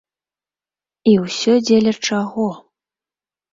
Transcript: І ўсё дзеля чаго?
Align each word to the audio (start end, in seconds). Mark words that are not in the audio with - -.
І 1.11 1.13
ўсё 1.25 1.53
дзеля 1.67 1.93
чаго? 2.07 2.49